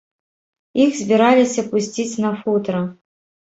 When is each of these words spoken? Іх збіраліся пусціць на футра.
Іх 0.85 0.91
збіраліся 1.01 1.65
пусціць 1.71 2.19
на 2.27 2.35
футра. 2.41 2.83